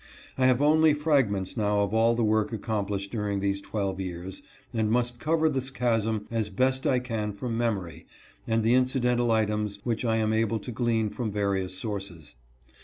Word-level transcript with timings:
I 0.35 0.47
have 0.47 0.63
only 0.63 0.95
frag 0.95 1.29
ments 1.29 1.55
now 1.55 1.81
of 1.81 1.93
all 1.93 2.15
the 2.15 2.23
work 2.23 2.51
accomplished 2.51 3.11
during 3.11 3.39
these 3.39 3.61
twelve 3.61 3.99
years, 4.01 4.41
and 4.73 4.89
must 4.89 5.19
cover 5.19 5.47
this 5.47 5.69
chasm 5.69 6.25
as 6.31 6.49
best 6.49 6.87
I 6.87 6.97
can 6.97 7.33
from 7.33 7.55
memory, 7.55 8.07
and 8.47 8.63
the 8.63 8.73
incidental 8.73 9.31
items 9.31 9.77
which 9.83 10.03
1 10.03 10.17
am 10.17 10.33
able 10.33 10.57
to 10.57 10.71
glean 10.71 11.11
from 11.11 11.29
various 11.31 11.77
sources. 11.77 12.33